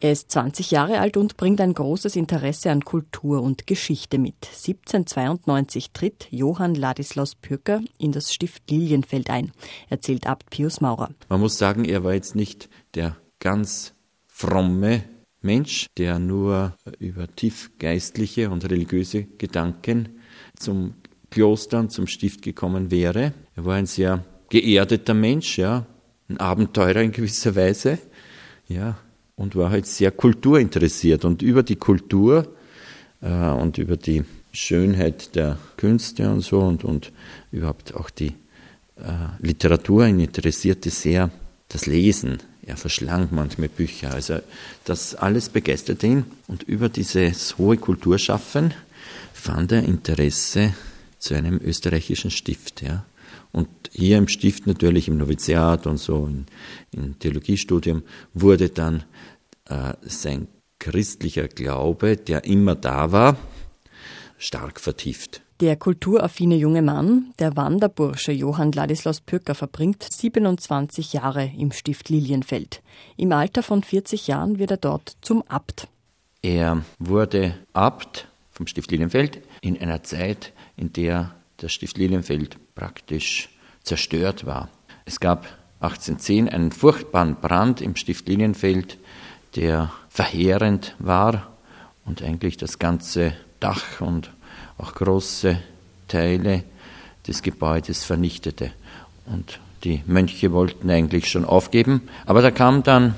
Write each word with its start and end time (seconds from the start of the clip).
Er 0.00 0.12
ist 0.12 0.30
20 0.30 0.70
Jahre 0.70 1.00
alt 1.00 1.16
und 1.16 1.36
bringt 1.36 1.60
ein 1.60 1.74
großes 1.74 2.14
Interesse 2.14 2.70
an 2.70 2.84
Kultur 2.84 3.42
und 3.42 3.66
Geschichte 3.66 4.18
mit. 4.18 4.36
1792 4.44 5.90
tritt 5.90 6.28
Johann 6.30 6.76
Ladislaus 6.76 7.34
Pürker 7.34 7.80
in 7.98 8.12
das 8.12 8.32
Stift 8.32 8.70
Lilienfeld 8.70 9.28
ein, 9.28 9.50
erzählt 9.88 10.28
Abt 10.28 10.50
Pius 10.50 10.80
Maurer. 10.80 11.10
Man 11.28 11.40
muss 11.40 11.58
sagen, 11.58 11.84
er 11.84 12.04
war 12.04 12.14
jetzt 12.14 12.36
nicht 12.36 12.68
der 12.94 13.16
ganz 13.40 13.94
fromme 14.28 15.02
Mensch, 15.40 15.86
der 15.96 16.20
nur 16.20 16.76
über 17.00 17.26
tiefgeistliche 17.26 18.50
und 18.50 18.70
religiöse 18.70 19.24
Gedanken 19.24 20.20
zum 20.56 20.94
Kloster 21.30 21.80
und 21.80 21.90
zum 21.90 22.06
Stift 22.06 22.42
gekommen 22.42 22.92
wäre. 22.92 23.34
Er 23.56 23.64
war 23.64 23.74
ein 23.74 23.86
sehr 23.86 24.24
geerdeter 24.48 25.14
Mensch, 25.14 25.58
ja, 25.58 25.86
ein 26.28 26.38
Abenteurer 26.38 27.02
in 27.02 27.10
gewisser 27.10 27.56
Weise, 27.56 27.98
ja, 28.68 28.96
und 29.38 29.56
war 29.56 29.70
halt 29.70 29.86
sehr 29.86 30.10
kulturinteressiert. 30.10 31.24
Und 31.24 31.40
über 31.40 31.62
die 31.62 31.76
Kultur 31.76 32.46
äh, 33.22 33.50
und 33.50 33.78
über 33.78 33.96
die 33.96 34.24
Schönheit 34.52 35.34
der 35.34 35.58
Künste 35.76 36.28
und 36.30 36.40
so 36.40 36.60
und, 36.60 36.84
und 36.84 37.12
überhaupt 37.52 37.94
auch 37.94 38.10
die 38.10 38.34
äh, 38.96 39.02
Literatur 39.40 40.06
interessierte 40.06 40.90
sehr 40.90 41.30
das 41.68 41.86
Lesen. 41.86 42.38
Er 42.66 42.76
verschlang 42.76 43.28
manchmal 43.30 43.68
Bücher. 43.68 44.12
Also 44.12 44.40
das 44.84 45.14
alles 45.14 45.48
begeisterte 45.48 46.06
ihn. 46.06 46.24
Und 46.48 46.64
über 46.64 46.88
dieses 46.88 47.56
hohe 47.56 47.76
Kulturschaffen 47.76 48.74
fand 49.32 49.72
er 49.72 49.84
Interesse 49.84 50.74
zu 51.18 51.34
einem 51.34 51.60
österreichischen 51.64 52.30
Stift. 52.30 52.82
Ja. 52.82 53.04
Und 53.52 53.68
hier 53.92 54.18
im 54.18 54.28
Stift 54.28 54.66
natürlich, 54.66 55.08
im 55.08 55.16
Noviziat 55.16 55.86
und 55.86 55.98
so, 55.98 56.28
im 56.92 57.18
Theologiestudium, 57.18 58.02
wurde 58.34 58.70
dann 58.70 59.04
äh, 59.66 59.94
sein 60.02 60.48
christlicher 60.78 61.48
Glaube, 61.48 62.16
der 62.16 62.44
immer 62.44 62.74
da 62.74 63.12
war, 63.12 63.36
stark 64.38 64.80
vertieft. 64.80 65.42
Der 65.60 65.74
kulturaffine 65.74 66.54
junge 66.54 66.82
Mann, 66.82 67.32
der 67.40 67.56
Wanderbursche 67.56 68.30
Johann 68.30 68.70
Ladislaus 68.70 69.20
Pöcker, 69.20 69.56
verbringt 69.56 70.06
27 70.08 71.14
Jahre 71.14 71.50
im 71.58 71.72
Stift 71.72 72.10
Lilienfeld. 72.10 72.80
Im 73.16 73.32
Alter 73.32 73.64
von 73.64 73.82
40 73.82 74.28
Jahren 74.28 74.60
wird 74.60 74.70
er 74.70 74.76
dort 74.76 75.16
zum 75.20 75.42
Abt. 75.48 75.88
Er 76.42 76.84
wurde 77.00 77.54
Abt 77.72 78.28
vom 78.52 78.68
Stift 78.68 78.92
Lilienfeld 78.92 79.40
in 79.60 79.76
einer 79.80 80.04
Zeit, 80.04 80.52
in 80.76 80.92
der 80.92 81.34
das 81.58 81.72
Stift 81.72 81.98
Lilienfeld 81.98 82.56
praktisch 82.74 83.50
zerstört 83.82 84.46
war. 84.46 84.68
Es 85.04 85.20
gab 85.20 85.46
1810 85.80 86.48
einen 86.48 86.72
furchtbaren 86.72 87.36
Brand 87.36 87.80
im 87.80 87.94
Stift 87.96 88.28
Lilienfeld, 88.28 88.98
der 89.54 89.92
verheerend 90.08 90.94
war 90.98 91.48
und 92.04 92.22
eigentlich 92.22 92.56
das 92.56 92.78
ganze 92.78 93.34
Dach 93.60 94.00
und 94.00 94.30
auch 94.78 94.94
große 94.94 95.58
Teile 96.08 96.64
des 97.26 97.42
Gebäudes 97.42 98.04
vernichtete. 98.04 98.72
Und 99.26 99.60
die 99.84 100.02
Mönche 100.06 100.52
wollten 100.52 100.90
eigentlich 100.90 101.30
schon 101.30 101.44
aufgeben, 101.44 102.08
aber 102.26 102.42
da 102.42 102.50
kam 102.50 102.82
dann 102.82 103.14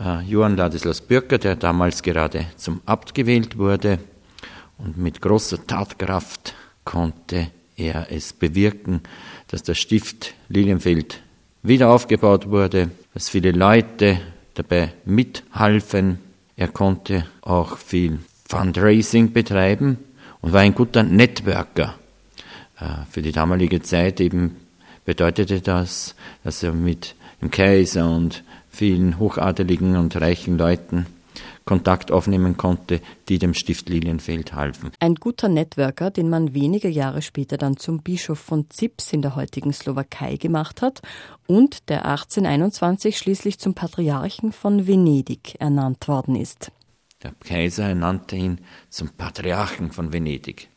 äh, 0.00 0.20
Johann 0.22 0.56
Ladislaus 0.56 1.00
Bürger, 1.00 1.38
der 1.38 1.56
damals 1.56 2.02
gerade 2.02 2.46
zum 2.56 2.80
Abt 2.86 3.14
gewählt 3.14 3.58
wurde, 3.58 3.98
und 4.78 4.96
mit 4.96 5.20
großer 5.20 5.64
Tatkraft 5.64 6.54
konnte 6.84 7.48
er 7.76 8.06
es 8.10 8.32
bewirken, 8.32 9.00
dass 9.48 9.62
das 9.62 9.78
Stift 9.78 10.34
Lilienfeld 10.48 11.20
wieder 11.62 11.90
aufgebaut 11.90 12.48
wurde, 12.48 12.90
dass 13.14 13.28
viele 13.28 13.52
Leute 13.52 14.18
dabei 14.54 14.92
mithalfen. 15.04 16.18
Er 16.56 16.68
konnte 16.68 17.26
auch 17.40 17.78
viel 17.78 18.18
Fundraising 18.48 19.32
betreiben 19.32 19.98
und 20.40 20.52
war 20.52 20.60
ein 20.60 20.74
guter 20.74 21.02
Networker. 21.02 21.94
Äh, 22.78 23.04
für 23.10 23.22
die 23.22 23.32
damalige 23.32 23.80
Zeit 23.82 24.20
eben 24.20 24.56
bedeutete 25.04 25.60
das, 25.60 26.14
dass 26.44 26.62
er 26.62 26.72
mit 26.72 27.14
dem 27.40 27.50
Kaiser 27.50 28.10
und 28.10 28.44
vielen 28.70 29.18
hochadeligen 29.18 29.96
und 29.96 30.16
reichen 30.16 30.58
Leuten 30.58 31.06
Kontakt 31.64 32.10
aufnehmen 32.10 32.56
konnte, 32.56 33.00
die 33.28 33.38
dem 33.38 33.54
Stift 33.54 33.88
Lilienfeld 33.88 34.54
halfen. 34.54 34.90
Ein 35.00 35.14
guter 35.14 35.48
Networker, 35.48 36.10
den 36.10 36.28
man 36.28 36.54
wenige 36.54 36.88
Jahre 36.88 37.22
später 37.22 37.56
dann 37.56 37.76
zum 37.76 38.02
Bischof 38.02 38.38
von 38.38 38.68
Zips 38.70 39.12
in 39.12 39.22
der 39.22 39.36
heutigen 39.36 39.72
Slowakei 39.72 40.36
gemacht 40.36 40.82
hat 40.82 41.02
und 41.46 41.88
der 41.88 42.06
1821 42.06 43.18
schließlich 43.18 43.58
zum 43.58 43.74
Patriarchen 43.74 44.52
von 44.52 44.86
Venedig 44.86 45.56
ernannt 45.60 46.08
worden 46.08 46.36
ist. 46.36 46.72
Der 47.22 47.32
Kaiser 47.44 47.88
ernannte 47.88 48.36
ihn 48.36 48.60
zum 48.88 49.10
Patriarchen 49.10 49.92
von 49.92 50.12
Venedig. 50.12 50.68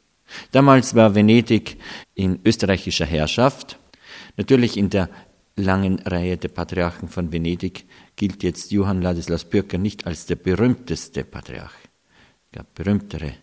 Damals 0.51 0.95
war 0.95 1.15
Venedig 1.15 1.77
in 2.13 2.39
österreichischer 2.43 3.05
Herrschaft. 3.05 3.79
Natürlich 4.37 4.77
in 4.77 4.89
der 4.89 5.09
langen 5.55 5.99
Reihe 5.99 6.37
der 6.37 6.49
Patriarchen 6.49 7.07
von 7.07 7.31
Venedig 7.31 7.85
gilt 8.15 8.43
jetzt 8.43 8.71
Johann 8.71 9.01
Ladislaus 9.01 9.45
Bürger 9.45 9.77
nicht 9.77 10.05
als 10.05 10.25
der 10.25 10.35
berühmteste 10.35 11.23
Patriarch. 11.23 11.75
Es 12.51 12.57
gab 12.57 12.73
berühmtere. 12.75 13.33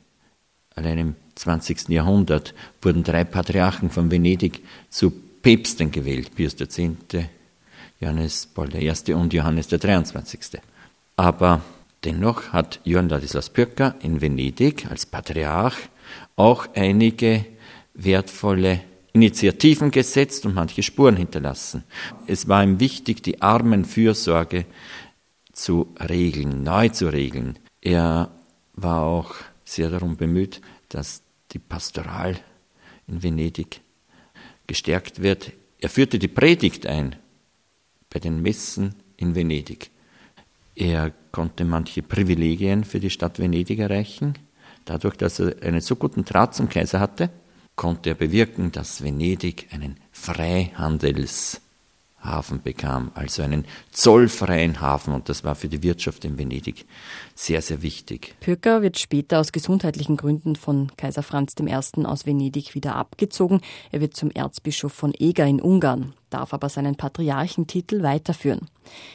Allein 0.74 0.98
im 0.98 1.14
20. 1.34 1.88
Jahrhundert 1.88 2.54
wurden 2.80 3.02
drei 3.02 3.24
Patriarchen 3.24 3.90
von 3.90 4.10
Venedig 4.10 4.60
zu 4.90 5.10
Päpsten 5.10 5.90
gewählt. 5.90 6.34
Pius 6.34 6.54
X., 6.58 6.78
Johannes 8.00 8.46
Paul 8.46 8.74
I. 8.74 9.12
und 9.12 9.32
Johannes 9.32 9.68
der 9.68 9.78
23. 9.78 10.60
Aber 11.16 11.62
dennoch 12.04 12.52
hat 12.52 12.80
Johann 12.84 13.08
Ladislaus 13.08 13.50
Bürger 13.50 13.94
in 14.00 14.20
Venedig 14.20 14.90
als 14.90 15.06
Patriarch 15.06 15.76
auch 16.36 16.66
einige 16.74 17.44
wertvolle 17.94 18.80
Initiativen 19.12 19.90
gesetzt 19.90 20.46
und 20.46 20.54
manche 20.54 20.82
Spuren 20.82 21.16
hinterlassen. 21.16 21.84
Es 22.26 22.48
war 22.48 22.64
ihm 22.64 22.80
wichtig, 22.80 23.22
die 23.22 23.42
Armenfürsorge 23.42 24.64
zu 25.52 25.94
regeln, 26.00 26.62
neu 26.62 26.88
zu 26.88 27.12
regeln. 27.12 27.58
Er 27.82 28.30
war 28.72 29.02
auch 29.02 29.34
sehr 29.64 29.90
darum 29.90 30.16
bemüht, 30.16 30.62
dass 30.88 31.22
die 31.52 31.58
Pastoral 31.58 32.38
in 33.06 33.22
Venedig 33.22 33.82
gestärkt 34.66 35.22
wird. 35.22 35.52
Er 35.78 35.90
führte 35.90 36.18
die 36.18 36.28
Predigt 36.28 36.86
ein 36.86 37.16
bei 38.08 38.18
den 38.18 38.40
Messen 38.40 38.94
in 39.18 39.34
Venedig. 39.34 39.90
Er 40.74 41.12
konnte 41.32 41.66
manche 41.66 42.02
Privilegien 42.02 42.84
für 42.84 43.00
die 43.00 43.10
Stadt 43.10 43.38
Venedig 43.38 43.78
erreichen, 43.78 44.38
dadurch, 44.86 45.16
dass 45.16 45.38
er 45.38 45.62
einen 45.62 45.82
so 45.82 45.96
guten 45.96 46.24
Draht 46.24 46.54
zum 46.54 46.70
Kaiser 46.70 46.98
hatte 46.98 47.30
konnte 47.76 48.10
er 48.10 48.14
bewirken, 48.14 48.72
dass 48.72 49.02
Venedig 49.02 49.68
einen 49.72 49.96
Freihandelshafen 50.12 52.62
bekam, 52.62 53.10
also 53.14 53.42
einen 53.42 53.64
zollfreien 53.90 54.80
Hafen. 54.80 55.14
Und 55.14 55.28
das 55.28 55.44
war 55.44 55.54
für 55.54 55.68
die 55.68 55.82
Wirtschaft 55.82 56.24
in 56.24 56.38
Venedig 56.38 56.86
sehr, 57.34 57.62
sehr 57.62 57.82
wichtig. 57.82 58.34
Pürker 58.40 58.82
wird 58.82 58.98
später 58.98 59.40
aus 59.40 59.52
gesundheitlichen 59.52 60.16
Gründen 60.16 60.56
von 60.56 60.92
Kaiser 60.96 61.22
Franz 61.22 61.54
I. 61.58 62.04
aus 62.04 62.26
Venedig 62.26 62.74
wieder 62.74 62.94
abgezogen. 62.94 63.60
Er 63.90 64.00
wird 64.00 64.14
zum 64.14 64.30
Erzbischof 64.30 64.92
von 64.92 65.12
Eger 65.18 65.46
in 65.46 65.60
Ungarn, 65.60 66.12
darf 66.30 66.54
aber 66.54 66.68
seinen 66.68 66.96
Patriarchentitel 66.96 68.02
weiterführen. 68.02 68.68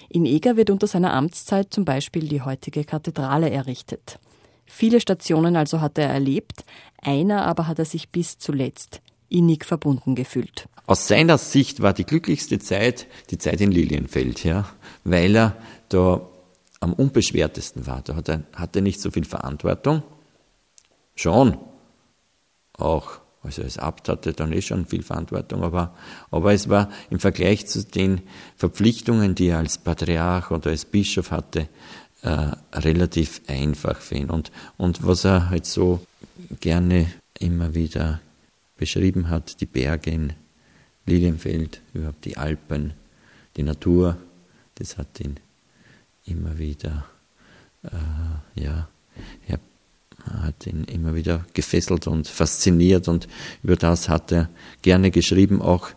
In 0.09 0.25
Eger 0.25 0.57
wird 0.57 0.71
unter 0.71 0.87
seiner 0.87 1.13
Amtszeit 1.13 1.73
zum 1.73 1.85
Beispiel 1.85 2.27
die 2.27 2.41
heutige 2.41 2.83
Kathedrale 2.83 3.49
errichtet. 3.49 4.19
Viele 4.67 5.01
Stationen 5.01 5.55
also 5.55 5.81
hat 5.81 5.97
er 5.97 6.09
erlebt, 6.09 6.63
einer 7.01 7.45
aber 7.45 7.67
hat 7.67 7.79
er 7.79 7.85
sich 7.85 8.09
bis 8.09 8.37
zuletzt 8.37 9.01
innig 9.29 9.65
verbunden 9.65 10.13
gefühlt. 10.13 10.67
Aus 10.85 11.07
seiner 11.07 11.37
Sicht 11.37 11.81
war 11.81 11.93
die 11.93 12.05
glücklichste 12.05 12.59
Zeit 12.59 13.07
die 13.31 13.37
Zeit 13.37 13.59
in 13.59 13.71
Lilienfeld, 13.71 14.43
ja, 14.43 14.69
weil 15.03 15.35
er 15.35 15.55
da 15.89 16.21
am 16.79 16.93
unbeschwertesten 16.93 17.87
war. 17.87 18.01
Da 18.03 18.15
hat 18.15 18.29
er, 18.29 18.43
hat 18.53 18.75
er 18.75 18.81
nicht 18.81 19.01
so 19.01 19.11
viel 19.11 19.25
Verantwortung. 19.25 20.03
Schon. 21.15 21.57
Auch, 22.73 23.19
also 23.41 23.63
als 23.63 23.77
Abt 23.77 24.07
hatte 24.07 24.29
er 24.29 24.33
dann 24.33 24.53
eh 24.53 24.61
schon 24.61 24.85
viel 24.85 25.01
Verantwortung, 25.01 25.63
aber, 25.63 25.95
aber 26.29 26.53
es 26.53 26.69
war 26.69 26.89
im 27.09 27.19
Vergleich 27.19 27.65
zu 27.67 27.83
den 27.83 28.21
Verpflichtungen, 28.55 29.33
die 29.33 29.47
er 29.47 29.57
als 29.57 29.79
Patriarch 29.79 30.51
oder 30.51 30.69
als 30.69 30.85
Bischof 30.85 31.31
hatte, 31.31 31.67
äh, 32.21 32.51
relativ 32.73 33.41
einfach 33.47 34.01
für 34.01 34.15
ihn. 34.15 34.29
Und, 34.29 34.51
und 34.77 35.05
was 35.05 35.25
er 35.25 35.49
halt 35.49 35.65
so 35.65 36.05
gerne 36.59 37.11
immer 37.39 37.73
wieder 37.73 38.19
beschrieben 38.77 39.29
hat, 39.29 39.61
die 39.61 39.65
Berge 39.65 40.11
in 40.11 40.33
Lilienfeld, 41.05 41.81
überhaupt 41.93 42.25
die 42.25 42.37
Alpen, 42.37 42.93
die 43.55 43.63
Natur, 43.63 44.17
das 44.75 44.97
hat 44.97 45.19
ihn 45.19 45.39
immer 46.25 46.57
wieder, 46.57 47.05
äh, 47.83 48.61
ja, 48.61 48.87
er 49.47 49.59
hat 50.43 50.67
ihn 50.67 50.83
immer 50.83 51.15
wieder 51.15 51.45
gefesselt 51.53 52.07
und 52.07 52.27
fasziniert 52.27 53.07
und 53.07 53.27
über 53.63 53.75
das 53.75 54.09
hat 54.09 54.31
er 54.31 54.49
gerne 54.81 55.11
geschrieben, 55.11 55.61
auch 55.61 55.89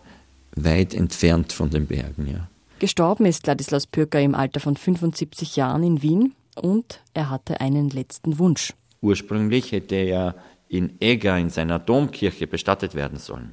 weit 0.54 0.94
entfernt 0.94 1.52
von 1.52 1.70
den 1.70 1.86
Bergen, 1.86 2.26
ja. 2.28 2.48
Gestorben 2.80 3.26
ist 3.26 3.46
Ladislaus 3.46 3.86
Pürker 3.86 4.22
im 4.22 4.34
Alter 4.34 4.58
von 4.58 4.74
75 4.74 5.54
Jahren 5.54 5.82
in 5.82 6.02
Wien. 6.02 6.34
und 6.56 7.02
er 7.12 7.28
hatte 7.28 7.60
einen 7.60 7.90
letzten 7.90 8.38
Wunsch. 8.38 8.72
Ursprünglich 9.02 9.70
hätte 9.70 9.96
er 9.96 10.34
in 10.68 10.96
Eger 10.98 11.38
in 11.38 11.50
seiner 11.50 11.78
Domkirche 11.78 12.46
bestattet 12.46 12.94
werden 12.94 13.18
sollen. 13.18 13.52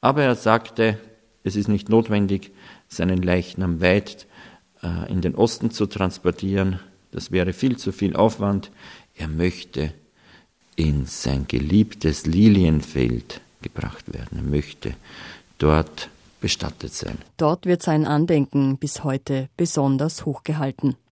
Aber 0.00 0.24
er 0.24 0.34
sagte, 0.34 0.98
es 1.44 1.54
ist 1.54 1.68
nicht 1.68 1.88
notwendig, 1.88 2.50
seinen 2.88 3.22
Leichnam 3.22 3.80
weit 3.80 4.26
äh, 4.82 5.10
in 5.10 5.20
den 5.20 5.36
Osten 5.36 5.70
zu 5.70 5.86
transportieren. 5.86 6.80
Das 7.12 7.30
wäre 7.30 7.52
viel 7.52 7.76
zu 7.76 7.92
viel 7.92 8.16
Aufwand. 8.16 8.72
Er 9.14 9.28
möchte 9.28 9.92
in 10.74 11.06
sein 11.06 11.46
geliebtes 11.46 12.26
Lilienfeld 12.26 13.40
gebracht 13.62 14.12
werden. 14.12 14.38
Er 14.38 14.42
möchte 14.42 14.94
dort 15.58 16.10
bestattet 16.40 16.92
sein. 16.92 17.18
Dort 17.36 17.66
wird 17.66 17.82
sein 17.82 18.06
Andenken 18.06 18.78
bis 18.78 19.04
heute 19.04 19.48
besonders 19.56 20.24
hochgehalten. 20.26 20.96